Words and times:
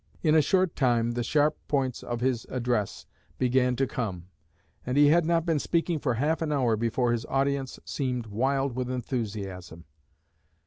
In 0.23 0.33
a 0.33 0.41
short 0.41 0.75
time 0.75 1.11
the 1.11 1.21
sharp 1.21 1.55
points 1.67 2.01
of 2.01 2.21
his 2.21 2.45
address 2.49 3.05
began 3.37 3.75
to 3.75 3.85
come, 3.85 4.29
and 4.83 4.97
he 4.97 5.09
had 5.09 5.27
not 5.27 5.45
been 5.45 5.59
speaking 5.59 5.99
for 5.99 6.15
half 6.15 6.41
an 6.41 6.51
hour 6.51 6.75
before 6.75 7.11
his 7.11 7.23
audience 7.27 7.77
seemed 7.85 8.25
wild 8.25 8.75
with 8.75 8.89
enthusiasm." 8.89 9.85